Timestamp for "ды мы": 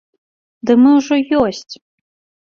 0.69-0.89